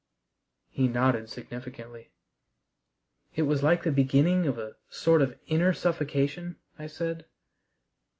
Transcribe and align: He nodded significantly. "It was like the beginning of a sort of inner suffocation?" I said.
He 0.71 0.87
nodded 0.87 1.29
significantly. 1.29 2.09
"It 3.35 3.43
was 3.43 3.61
like 3.61 3.83
the 3.83 3.91
beginning 3.91 4.47
of 4.47 4.57
a 4.57 4.77
sort 4.89 5.21
of 5.21 5.37
inner 5.45 5.73
suffocation?" 5.73 6.55
I 6.79 6.87
said. 6.87 7.25